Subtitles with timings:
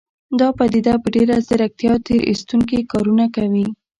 [0.39, 3.65] دا پديده په ډېره ځيرکتيا تېر ايستونکي کارونه کوي.